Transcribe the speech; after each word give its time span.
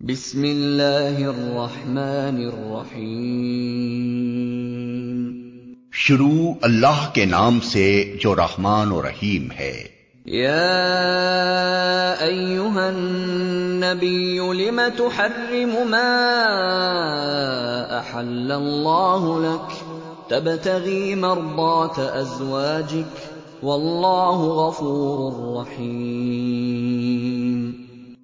بسم 0.00 0.42
اللہ 0.42 1.16
الرحمن 1.28 2.36
الرحیم 2.36 3.24
شروع 5.92 6.52
اللہ 6.62 7.00
کے 7.12 7.24
نام 7.24 7.58
سے 7.60 7.86
جو 8.22 8.34
رحمان 8.34 8.92
و 8.92 9.02
رحیم 9.02 9.48
ہے۔ 9.58 9.72
یا 10.24 12.12
ایوہا 12.20 12.86
النبی 12.86 14.38
لم 14.38 14.80
تحرم 14.96 15.74
ما 15.88 16.04
أحل 17.98 18.52
اللہ 18.52 19.26
لک 19.40 19.74
تبتغی 20.30 21.14
مرضات 21.14 21.98
ازواجک 21.98 23.18
واللہ 23.64 24.38
غفور 24.54 25.58
رحیم 25.58 27.47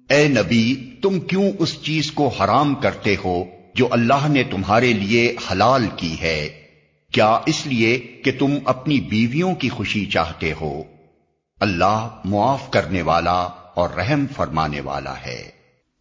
اے 0.09 0.27
نبی، 0.27 0.91
تم 1.01 1.19
کیوں 1.19 1.51
اس 1.59 1.81
چیز 1.81 2.11
کو 2.11 2.27
حرام 2.27 2.75
کرتے 2.75 3.15
ہو 3.25 3.43
جو 3.75 3.87
اللہ 3.91 4.27
نے 4.27 4.43
تمہارے 4.43 4.93
لیے 4.93 5.35
حلال 5.51 5.85
کی 5.95 6.15
ہے؟ 6.21 6.49
کیا 7.11 7.39
اس 7.45 7.67
لیے 7.67 7.97
کہ 7.97 8.31
تم 8.39 8.57
اپنی 8.65 8.99
بیویوں 8.99 9.55
کی 9.55 9.69
خوشی 9.69 10.05
چاہتے 10.05 10.53
ہو؟ 10.61 10.83
اللہ 11.59 12.07
معاف 12.25 12.71
کرنے 12.71 13.01
والا 13.01 13.47
اور 13.75 13.89
رحم 13.89 14.25
فرمانے 14.35 14.81
والا 14.81 15.13
ہے۔ 15.25 15.49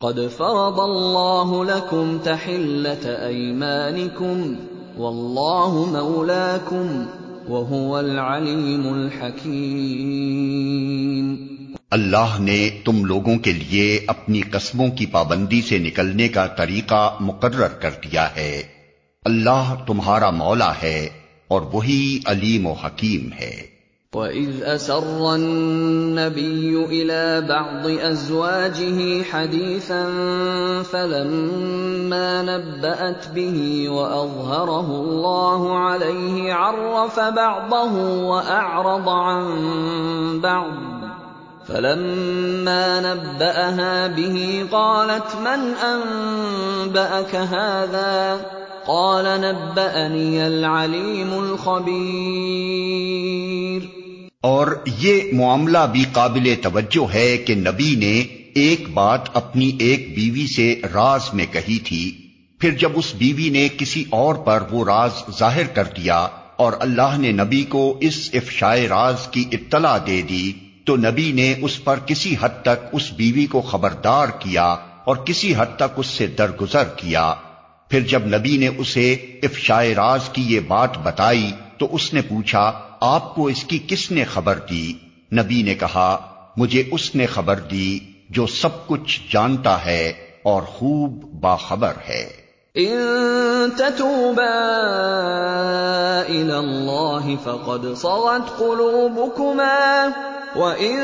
قد 0.00 0.18
فرض 0.36 0.78
اللہ 0.78 1.62
لکم 1.62 2.16
تحلت 2.22 3.06
ایمانکم 3.06 4.54
واللہ 4.96 5.98
مولاکم 5.98 7.04
وهو 7.48 7.96
العلیم 7.96 8.92
الحکیم 8.92 11.13
اللہ 11.90 12.36
نے 12.38 12.70
تم 12.84 13.04
لوگوں 13.04 13.36
کے 13.38 13.52
لیے 13.52 14.00
اپنی 14.06 14.40
قسموں 14.40 14.88
کی 14.88 15.06
پابندی 15.06 15.62
سے 15.62 15.78
نکلنے 15.78 16.28
کا 16.28 16.46
طریقہ 16.46 17.16
مقرر 17.20 17.68
کر 17.68 17.90
دیا 17.90 18.36
ہے۔ 18.36 18.62
اللہ 19.24 19.74
تمہارا 19.86 20.30
مولا 20.30 20.72
ہے 20.82 21.08
اور 21.48 21.62
وہی 21.72 22.20
علیم 22.26 22.66
و 22.66 22.72
حکیم 22.72 23.32
ہے۔ 23.32 23.74
وَإِذْ 24.12 24.74
أَسَرَّ 24.74 25.32
النَّبِيُّ 25.32 26.86
إِلَى 26.86 27.46
بَعْضِ 27.48 28.02
أَزْوَاجِهِ 28.10 29.22
حَدِيثًا 29.32 30.08
فَلَمَّا 30.90 32.42
نَبَّأَتْ 32.42 33.30
بِهِ 33.30 33.86
وَأَظْهَرَهُ 33.86 34.86
اللَّهُ 35.04 35.74
عَلَيْهِ 35.74 36.50
عَرَّفَ 36.50 37.20
بَعْضَهُ 37.36 38.06
وَأَعْرَضَ 38.22 39.08
عَن 39.08 39.44
بَعْضٍ 40.40 40.93
فلما 41.68 43.00
نبأها 43.00 44.06
به 44.06 44.66
قالت 44.70 45.36
من 45.36 45.74
أنبأك 45.84 47.34
هذا؟ 47.34 48.40
قال 48.86 49.24
نبأني 49.24 50.46
العليم 50.46 51.32
الخبير. 51.32 53.80
اور 54.40 54.66
یہ 54.86 55.20
معاملہ 55.32 55.78
بھی 55.92 56.04
قابل 56.12 56.54
توجہ 56.62 57.14
ہے 57.14 57.36
کہ 57.36 57.54
نبی 57.54 57.94
نے 57.98 58.24
ایک 58.54 58.94
بات 58.94 59.20
اپنی 59.32 59.72
ایک 59.78 60.16
بیوی 60.16 60.46
سے 60.46 60.80
راز 60.94 61.20
میں 61.32 61.46
کہی 61.52 61.78
تھی، 61.78 62.30
پھر 62.60 62.70
جب 62.70 62.92
اس 62.94 63.14
بیوی 63.14 63.50
نے 63.50 63.68
کسی 63.76 64.04
اور 64.10 64.34
پر 64.34 64.62
وہ 64.70 64.84
راز 64.84 65.38
ظاہر 65.38 65.66
کر 65.66 65.84
دیا 65.96 66.28
اور 66.56 66.72
اللہ 66.80 67.18
نے 67.18 67.32
نبی 67.32 67.62
کو 67.62 67.98
اس 68.00 68.30
افشائے 68.32 68.88
راز 68.88 69.16
کی 69.30 69.44
اطلاع 69.52 69.98
دے 70.06 70.22
دی 70.22 70.52
تو 70.84 70.96
نبی 70.96 71.32
نے 71.32 71.54
اس 71.62 71.84
پر 71.84 71.98
کسی 72.06 72.36
حد 72.40 72.62
تک 72.62 72.84
اس 72.92 73.12
بیوی 73.12 73.46
کو 73.46 73.60
خبردار 73.60 74.28
کیا 74.38 74.76
اور 75.04 75.16
کسی 75.16 75.54
حد 75.56 75.76
تک 75.76 75.92
اس 75.96 76.06
سے 76.06 76.26
درگزر 76.26 76.84
کیا۔ 76.96 77.34
پھر 77.88 78.00
جب 78.00 78.26
نبی 78.26 78.56
نے 78.56 78.68
اسے 78.78 79.12
افشائے 79.42 79.94
راز 79.94 80.28
کی 80.32 80.42
یہ 80.54 80.60
بات 80.60 80.98
بتائی 80.98 81.50
تو 81.78 81.94
اس 81.94 82.14
نے 82.14 82.22
پوچھا، 82.22 82.72
آپ 83.00 83.34
کو 83.34 83.46
اس 83.46 83.64
کی 83.64 83.78
کس 83.88 84.10
نے 84.10 84.24
خبر 84.24 84.58
دی؟ 84.58 84.92
نبی 85.32 85.62
نے 85.62 85.74
کہا، 85.74 86.26
مجھے 86.56 86.82
اس 86.92 87.14
نے 87.14 87.26
خبر 87.26 87.56
دی 87.56 87.98
جو 88.30 88.46
سب 88.46 88.86
کچھ 88.86 89.20
جانتا 89.32 89.84
ہے 89.84 90.12
اور 90.42 90.62
خوب 90.62 91.10
باخبر 91.40 91.92
ہے۔ 92.08 92.44
ان 92.74 92.96
تتوبا 93.76 94.60
الى 96.28 96.52
الله 96.52 97.34
فقد 97.42 97.96
صغت 97.96 98.58
قلوبكما 98.58 100.08
وَإِن 100.54 100.94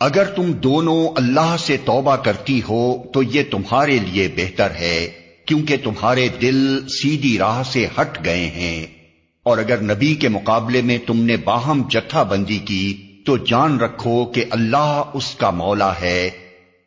اگر 0.00 0.24
تم 0.24 0.52
دونوں 0.52 1.08
اللہ 1.16 1.56
سے 1.58 1.76
توبہ 1.76 2.16
کرتی 2.16 2.60
ہو 2.68 3.02
تو 3.12 3.22
یہ 3.22 3.42
تمہارے 3.50 3.98
لیے 3.98 4.28
بہتر 4.36 4.70
ہے 4.70 5.10
کیونکہ 5.46 5.76
تمہارے 5.84 6.28
دل 6.28 6.88
سیدھی 6.88 7.38
راہ 7.38 7.62
سے 7.62 7.86
ہٹ 8.00 8.24
گئے 8.24 8.46
ہیں۔ 8.46 9.01
اور 9.44 9.58
اگر 9.58 9.82
نبی 9.82 10.14
کے 10.14 10.28
مقابلے 10.28 10.82
میں 10.82 10.98
تم 11.06 11.16
نے 11.16 11.36
باہم 11.36 11.82
جتھا 11.90 12.22
بندی 12.22 12.58
کی، 12.58 13.02
تو 13.26 13.36
جان 13.36 13.80
رکھو 13.80 14.24
کہ 14.24 14.44
اللہ 14.50 15.02
اس 15.14 15.34
کا 15.34 15.50
مولا 15.50 15.92
ہے۔ 16.00 16.30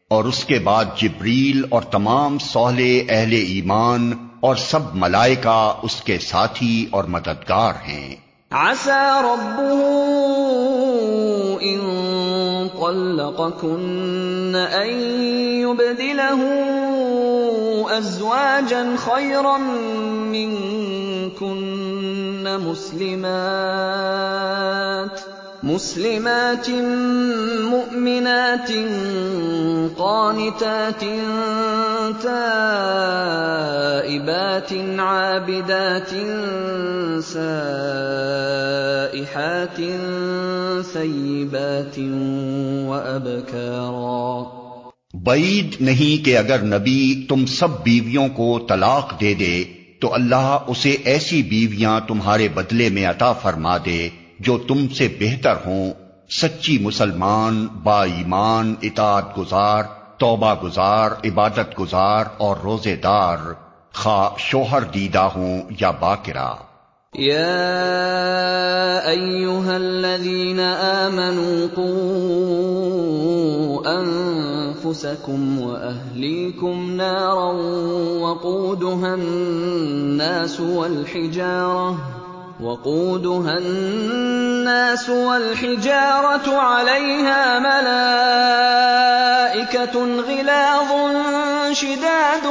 اور 0.09 0.25
اس 0.25 0.45
کے 0.45 0.59
بعد 0.59 0.85
جبریل 0.97 1.65
اور 1.69 1.81
تمام 1.81 2.37
سہلے 2.37 3.03
اہل 3.09 3.31
ایمان 3.31 4.13
اور 4.39 4.55
سب 4.55 4.79
ملائکہ 4.93 5.73
اس 5.81 6.01
کے 6.01 6.19
ساتھی 6.19 6.85
اور 6.91 7.03
مددگار 7.03 7.73
ہیں۔ 7.87 8.15
ربه 9.23 9.83
ان 11.61 11.79
طلقكن 12.67 14.55
ان 14.73 14.99
يبدله 15.61 16.45
ازواجا 17.97 18.95
خيرا 18.97 19.57
منكن. 20.31 21.64
مسلمات. 22.57 25.35
مؤمنات 27.61 28.71
قانتات 29.97 31.03
تائبات 32.21 34.73
عابدات 34.99 36.13
سائحات 37.23 39.81
ثيبات 40.93 41.99
وأبكارا. 42.87 44.43
بعید 45.13 45.75
نہیں 45.79 46.25
کہ 46.25 46.37
اگر 46.37 46.61
نبی 46.61 47.25
تم 47.29 47.45
سب 47.45 47.83
بیویوں 47.83 48.27
کو 48.27 48.59
طلاق 48.69 49.21
دے 49.21 49.33
دے 49.33 49.63
تو 50.05 50.13
اللہ 50.13 50.57
اسے 50.67 50.89
ایسی 50.89 51.43
بیویاں 51.43 51.99
تمہارے 52.07 52.47
بدلے 52.47 52.89
میں 52.89 53.05
عطا 53.05 53.33
فرما 53.33 53.77
دے 53.77 54.09
جو 54.39 54.57
تم 54.57 54.87
سے 54.87 55.07
بہتر 55.19 55.53
ہوں۔ 55.65 55.93
سچی 56.41 56.77
مسلمان، 56.77 57.67
با 57.83 58.03
ایمان، 58.03 58.75
اطاعت 58.81 59.37
گزار، 59.37 59.83
توبہ 60.17 60.53
گزار، 60.63 61.11
عبادت 61.25 61.79
گزار 61.79 62.25
اور 62.37 62.57
روزے 62.63 62.95
دار، 62.95 63.37
خواہ 63.93 64.29
شوہر 64.37 64.81
دیدہ 64.81 65.27
ہوں 65.35 65.61
یا 65.79 65.91
باقرہ 65.91 66.53
يا 67.13 67.61
ايها 69.09 69.75
الذين 69.75 70.59
امنوا 70.59 71.67
قوا 71.75 72.84
أَنفُسَكُمْ 74.85 75.61
وَأَهْلِيكُمْ 75.61 76.91
نَارًا 76.97 77.51
وَقُودُهَا 78.21 79.13
النَّاسُ 83.57 85.09
وَالْحِجَارَةُ 85.09 86.47
عَلَيْهَا 86.57 87.59
مَلَائِكَةٌ 87.65 88.75
غِلَاظٌ 90.21 90.89
شِدَادٌ 91.73 92.45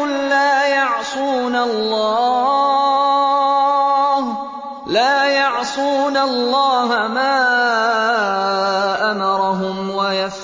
لَّا 4.91 5.25
يَعْصُونَ 5.29 6.17
اللَّهَ 6.17 7.09
مَا 7.09 7.64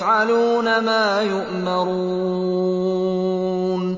ويفعلون 0.01 0.65
ما 0.65 1.21
يؤمرون۔ 1.31 3.95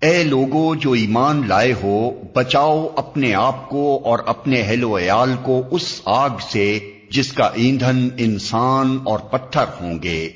اے 0.00 0.22
لوگو 0.22 0.74
جو 0.74 0.92
ایمان 0.92 1.48
لائے 1.48 1.74
ہو 1.82 2.10
بچاؤ 2.32 2.88
اپنے 2.96 3.34
آپ 3.34 3.68
کو 3.68 4.00
اور 4.04 4.18
اپنے 4.26 4.60
اہل 4.60 4.84
و 4.84 4.98
عیال 4.98 5.34
کو 5.42 5.62
اس 5.70 6.00
آگ 6.04 6.30
سے 6.50 6.78
جس 7.10 7.32
کا 7.32 7.50
ایندھن 7.54 8.08
انسان 8.18 8.98
اور 9.04 9.18
پتھر 9.18 9.64
ہوں 9.80 9.98
گے 10.02 10.30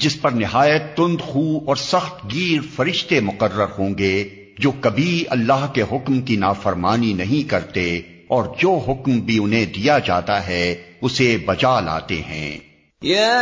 جس 0.00 0.22
پر 0.22 0.30
نہایت 0.30 0.96
تند 0.96 1.20
خو 1.20 1.58
اور 1.66 1.76
سخت 1.76 2.34
گیر 2.34 2.60
فرشتے 2.76 3.20
مقرر 3.20 3.66
ہوں 3.78 3.98
گے 3.98 4.28
جو 4.58 4.72
کبھی 4.80 5.24
اللہ 5.30 5.66
کے 5.72 5.82
حکم 5.82 6.20
کی 6.20 6.36
نافرمانی 6.36 7.12
نہیں 7.12 7.50
کرتے 7.50 8.00
اور 8.28 8.44
جو 8.58 8.80
حکم 8.88 9.20
بھی 9.20 9.38
انہیں 9.38 9.66
دیا 9.66 9.98
جاتا 9.98 10.46
ہے 10.46 10.82
اسے 11.02 11.38
بجا 11.46 11.80
لاتے 11.80 12.14
ہیں۔ 12.14 12.58
یا 13.02 13.40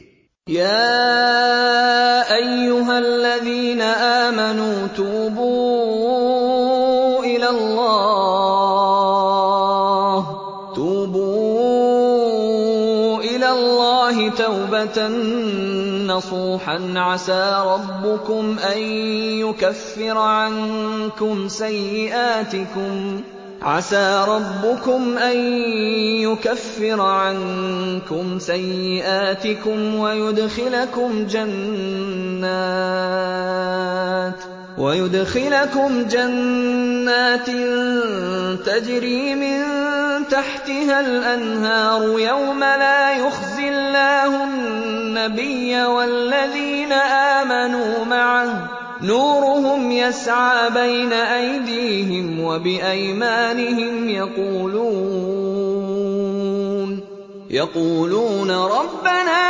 يَا 0.48 2.34
أَيُّهَا 2.34 2.98
الَّذِينَ 2.98 3.82
آمَنُوا 3.82 4.87
تُوبُوا 4.96 6.04
إِلَى 7.25 7.50
اللَّهِ. 7.50 7.87
تَوْبَةً 14.31 15.08
نَّصُوحًا. 16.06 16.94
عَسَىٰ 16.96 17.64
رَبُّكُمْ 17.66 18.58
أَن 18.58 18.78
يُكَفِّرَ 19.43 20.19
عَنكُمْ 20.19 21.48
سَيِّئَاتِكُمْ. 21.48 23.20
عسى 23.62 24.25
ربكم 24.29 25.19
أن 25.19 25.37
يكفر 26.23 27.00
عنكم 27.00 28.38
سيئاتكم 28.38 29.94
ويدخلكم 29.94 31.26
جنات 31.26 32.26
تجري 38.67 39.35
من 39.35 39.62
تحتها 40.31 41.00
الأنهار 41.00 42.20
يوم 42.20 42.61
لا 42.61 43.12
يخزي 43.12 43.69
الله 43.69 44.44
النبي 44.44 45.85
والذين 45.85 46.93
آمنوا 46.93 48.05
معه 48.05 48.85
نورهم 49.02 49.93
يسعى 49.93 50.70
بين 50.70 51.12
أيديهم 51.12 52.40
وبأيمانهم 52.40 54.08
يقولون 57.50 58.50
ربنا 58.50 59.43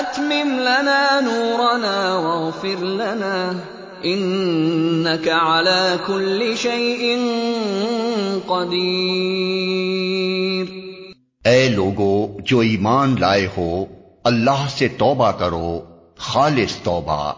أتمم 0.00 0.60
لنا 0.60 1.20
نورنا 1.20 2.18
واغفر 2.18 2.84
لنا 2.84 3.56
إنك 4.04 5.28
على 5.28 5.98
كل 6.06 6.56
شيء 6.56 7.18
قدير. 8.48 10.10
اے 11.44 11.68
لوگو 11.68 12.36
جو 12.46 12.58
ایمان 12.60 13.14
لائے 13.20 13.46
ہو 13.56 13.84
اللہ 14.24 14.66
سے 14.68 14.88
توبہ 14.88 15.30
کرو 15.32 15.89
خالص 16.20 16.76
توبہ، 16.76 17.32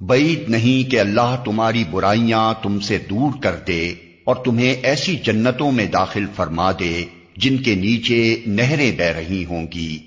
بعید 0.00 0.48
نہیں 0.48 0.90
کہ 0.90 1.00
اللہ 1.00 1.36
تمہاری 1.44 1.84
برائیاں 1.90 2.54
تم 2.62 2.80
سے 2.80 2.98
دور 2.98 3.42
کر 3.42 3.56
دے 3.66 3.94
اور 4.24 4.36
تمہیں 4.36 4.74
ایسی 4.82 5.16
جنتوں 5.16 5.72
میں 5.72 5.86
داخل 5.86 6.24
فرما 6.36 6.72
دے 6.72 7.04
جن 7.36 7.56
کے 7.56 7.74
نیچے 7.74 8.42
نہریں 8.46 8.92
بہ 8.92 9.02
رہی 9.02 9.44
ہوں 9.44 9.66
گی۔ 9.74 9.98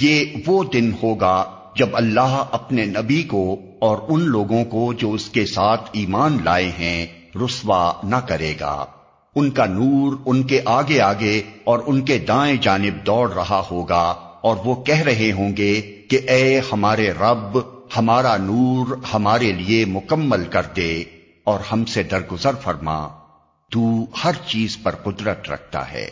یہ 0.00 0.24
وہ 0.46 0.64
دن 0.72 0.92
ہوگا 1.02 1.44
جب 1.76 1.88
اللہ 1.92 2.44
اپنے 2.50 2.84
نبی 2.84 3.22
کو 3.22 3.60
اور 3.78 3.98
ان 4.08 4.20
لوگوں 4.20 4.64
کو 4.64 4.92
جو 4.92 5.12
اس 5.12 5.28
کے 5.28 5.46
ساتھ 5.46 5.90
ایمان 5.92 6.38
لائے 6.44 6.70
ہیں، 6.78 7.06
رسوا 7.44 7.92
نہ 8.02 8.16
کرے 8.16 8.54
گا۔ 8.60 8.84
ان 9.34 9.50
کا 9.50 9.66
نور 9.66 10.16
ان 10.26 10.42
کے 10.42 10.60
آگے 10.64 11.00
آگے 11.00 11.42
اور 11.64 11.78
ان 11.86 12.00
کے 12.00 12.18
دائیں 12.18 12.56
جانب 12.56 13.06
دوڑ 13.06 13.32
رہا 13.32 13.62
ہوگا 13.70 14.14
اور 14.42 14.56
وہ 14.64 14.82
کہہ 14.82 15.00
رہے 15.00 15.32
ہوں 15.32 15.56
گے 15.56 15.93
کہ 16.08 16.20
اے 16.28 16.60
ہمارے 16.72 17.10
رب، 17.10 17.58
ہمارا 17.96 18.36
نور 18.36 18.86
ہمارے 19.14 19.52
لیے 19.52 19.84
مکمل 19.84 20.44
کر 20.44 20.62
دے 20.76 21.04
اور 21.44 21.60
ہم 21.72 21.84
سے 21.84 22.02
درگزر 22.02 22.50
فرما۔ 22.62 23.08
تو 23.70 23.80
ہر 24.24 24.32
چیز 24.48 24.78
پر 24.82 24.94
قدرت 24.94 25.50
رکھتا 25.50 25.92
ہے۔ 25.92 26.10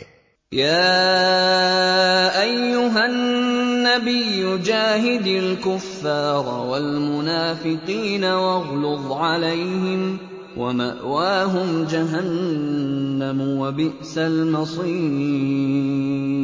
یا 0.53 2.31
ایوہا 2.35 3.03
النبی 3.03 4.57
جاہد 4.65 5.27
الكفار 5.27 6.47
والمنافقین 6.47 8.25
واغلظ 8.25 9.13
علیہم 9.13 10.17
ومأواهم 10.57 11.85
جہنم 11.89 13.61
وبئس 13.61 14.19
المصیر۔ 14.19 16.42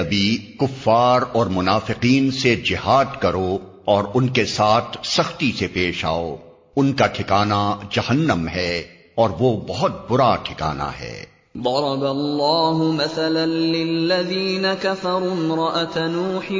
نبی 0.00 0.38
کفار 0.60 1.20
اور 1.32 1.46
منافقین 1.46 2.30
سے 2.30 2.56
جہاد 2.56 3.04
کرو 3.20 3.58
اور 3.84 4.04
ان 4.14 4.28
کے 4.28 4.44
ساتھ 4.44 5.06
سختی 5.06 5.52
سے 5.58 5.66
پیش 5.66 6.04
آؤ۔ 6.04 6.36
ان 6.76 6.92
کا 6.92 7.06
ٹھکانہ 7.06 7.76
جہنم 7.90 8.48
ہے 8.48 8.82
اور 9.14 9.30
وہ 9.38 9.60
بہت 9.68 10.10
برا 10.10 10.36
ٹھکانہ 10.36 10.82
ہے۔ 10.82 11.24
ضرب 11.54 12.04
الله 12.04 12.92
مثلا 12.92 13.44
للذين 13.44 14.66
كفروا 14.82 15.14
امرأة 15.14 16.10
نوح 16.10 16.52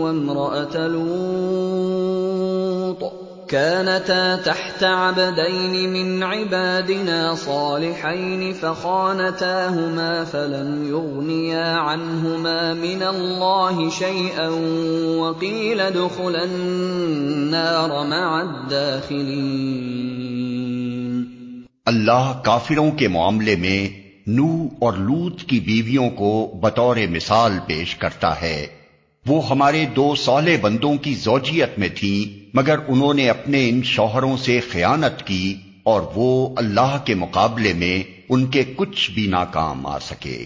وامرأة 0.00 0.86
لوط۔ 0.86 3.25
كانتا 3.48 4.36
تحت 4.44 4.84
عبدين 4.84 5.92
من 5.92 6.22
عبادنا 6.22 7.34
صالحين 7.34 8.52
فخانتاهما 8.60 10.24
فلم 10.30 10.88
يغنيا 10.88 11.74
عنهما 11.76 12.72
من 12.72 13.02
الله 13.02 13.88
شيئا 13.90 14.48
وقيل 15.18 15.80
ادخلا 15.80 16.42
النار 16.42 17.88
مع 17.88 18.40
الداخلين. 18.40 19.66
اللہ 21.84 22.40
کافروں 22.44 22.90
کے 22.90 23.08
معاملے 23.08 23.56
میں 23.56 23.88
نو 24.26 24.68
اور 24.78 24.92
لوت 24.92 25.40
کی 25.40 25.60
بیویوں 25.60 26.10
کو 26.10 26.58
بطور 26.60 26.96
مثال 27.10 27.58
پیش 27.66 27.96
کرتا 27.96 28.42
ہے۔ 28.42 28.66
وہ 29.26 29.50
ہمارے 29.50 29.86
دو 29.96 30.14
سولے 30.14 30.56
بندوں 30.56 30.96
کی 30.96 31.14
زوجیت 31.14 31.78
میں 31.78 31.88
تھیں۔ 31.94 32.45
مگر 32.56 32.76
انہوں 32.88 33.14
نے 33.14 33.30
اپنے 33.30 33.68
ان 33.68 33.82
شوہروں 33.82 34.36
سے 34.36 34.60
خیانت 34.72 35.26
کی 35.26 35.54
اور 35.82 36.00
وہ 36.14 36.48
اللہ 36.56 36.98
کے 37.04 37.14
مقابلے 37.14 37.72
میں 37.72 38.02
ان 38.28 38.46
کے 38.46 38.64
کچھ 38.76 39.10
بھی 39.10 39.26
ناکام 39.26 39.86
آ 39.86 39.98
سکے۔ 39.98 40.44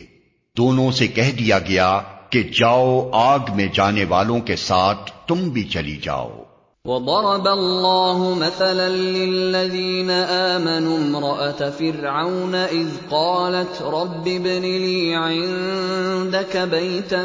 دونوں 0.57 0.91
سے 0.91 1.07
کہہ 1.07 1.37
دیا 1.39 1.59
گیا 1.59 2.01
کہ 2.31 2.43
جاؤ 2.43 3.11
آگ 3.13 3.39
میں 3.55 3.67
جانے 3.75 4.05
والوں 4.05 4.41
کے 4.41 4.57
ساتھ 4.57 5.11
تم 5.29 5.49
بھی 5.49 5.65
چلی 5.65 5.97
جاؤ۔ 6.03 6.43
وضرب 6.85 7.49
الله 7.49 8.39
مثلا 8.39 8.89
للذين 8.89 10.11
آمنوا 10.31 10.97
امرأة 10.97 11.71
فرعون 11.79 12.55
إذ 12.73 12.89
قالت 13.09 13.83
رب 13.83 14.27
ابن 14.27 14.63
لي 14.63 15.15
عندك 15.15 16.57
بيتا 16.71 17.23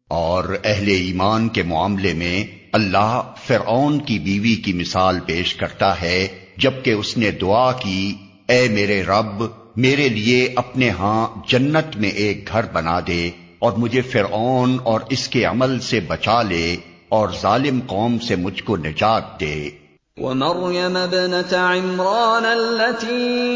اور 0.08 0.56
اہل 0.64 0.88
ایمان 0.88 1.49
کے 1.49 1.62
معاملے 1.62 2.12
میں 2.12 2.44
اللہ 2.73 3.23
فرعون 3.46 3.99
کی 3.99 4.18
بیوی 4.18 4.54
کی 4.54 4.73
مثال 4.73 5.18
پیش 5.26 5.54
کرتا 5.54 6.00
ہے، 6.00 6.28
جبکہ 6.56 6.90
اس 6.90 7.16
نے 7.16 7.30
دعا 7.30 7.73
کی، 7.73 8.14
اے 8.49 8.68
میرے 8.68 9.02
رب، 9.02 9.44
میرے 9.76 10.08
لیے 10.08 10.52
اپنے 10.56 10.90
ہاں 10.90 11.28
جنت 11.49 11.96
میں 11.96 12.08
ایک 12.08 12.49
گھر 12.52 12.61
بنا 12.73 13.00
دے 13.06 13.30
اور 13.58 13.73
مجھے 13.73 14.00
فرعون 14.00 14.78
اور 14.85 15.00
اس 15.11 15.28
کے 15.28 15.44
عمل 15.44 15.80
سے 15.80 16.00
بچا 16.00 16.42
لے۔ 16.42 16.76
اور 17.09 17.29
ظالم 17.43 17.79
قوم 17.87 18.19
سے 18.19 18.37
مجھ 18.37 18.63
کو 18.63 18.77
نجات 18.77 19.41
دے۔ 19.41 19.71
ومريم 20.17 20.97
ابنة 20.97 21.57
عمران 21.57 22.45
التي 22.45 23.53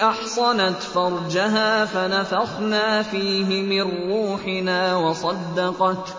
أحصنت 0.00 0.92
فرجها 0.92 1.84
فنفخنا 1.92 3.02
فيه 3.10 3.62
من 3.62 3.80
روحنا 3.80 4.96
وصدقت 4.96 6.12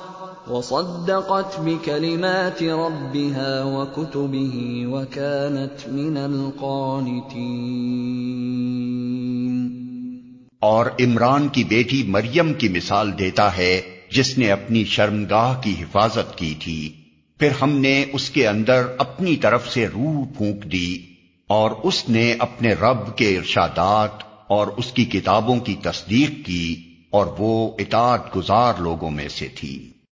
وصدقت 0.50 1.60
بكلمات 1.60 2.64
ربها 2.64 3.64
وكتبه 3.64 4.72
وكانت 4.86 5.88
من 5.88 6.18
القانتين۔ 6.18 7.24
اور 10.60 10.86
عمران 11.00 11.48
کی 11.48 11.64
بیٹی 11.64 12.04
مریم 12.08 12.54
کی 12.54 12.70
مثال 12.70 13.20
دیتا 13.20 13.58
ہے۔ 13.58 13.93
جس 14.14 14.38
نے 14.38 14.52
اپنی 14.52 14.86
شرمگاہ 14.86 15.62
کی 15.62 15.76
حفاظت 15.80 16.38
کی 16.38 16.54
تھی، 16.60 16.94
پھر 17.40 17.50
ہم 17.62 17.70
نے 17.70 18.06
اس 18.14 18.30
کے 18.30 18.48
اندر 18.48 18.86
اپنی 18.98 19.36
طرف 19.36 19.70
سے 19.70 19.88
روح 19.88 20.26
پھونک 20.38 20.72
دی 20.72 20.98
اور 21.48 21.72
اس 21.84 22.10
نے 22.10 22.36
اپنے 22.40 22.74
رب 22.74 23.18
کے 23.18 23.38
ارشادات 23.38 24.24
اور 24.48 24.68
اس 24.68 24.92
کی 24.92 25.06
کتابوں 25.06 25.60
کی 25.60 25.76
تصدیق 25.82 26.46
کی 26.46 26.76
اور 27.10 27.26
وہ 27.40 27.72
اطاعت 27.80 28.36
گزار 28.36 28.74
لوگوں 28.80 29.12
میں 29.12 29.28
سے 29.28 29.48
تھی۔ 29.48 29.93